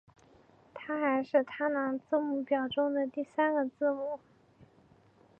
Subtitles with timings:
[0.73, 4.19] 它还是它拿字母表中的第三个字母。